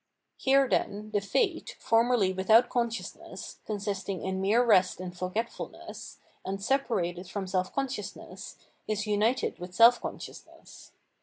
Here, 0.37 0.67
then, 0.67 1.11
the 1.11 1.21
Fate, 1.21 1.75
formerly 1.79 2.33
without 2.33 2.69
conscious 2.69 3.15
ness, 3.15 3.59
consisting 3.67 4.23
in 4.23 4.41
mere 4.41 4.65
rest 4.65 4.99
and 4.99 5.15
forgetfulness, 5.15 6.17
and 6.43 6.59
separated 6.59 7.29
from 7.29 7.45
self 7.45 7.71
consciousness, 7.71 8.55
is 8.87 9.05
united 9.05 9.59
with 9.59 9.75
self 9.75 10.01
consciousness. 10.01 10.91